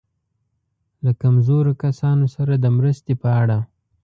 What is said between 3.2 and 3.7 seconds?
په اړه.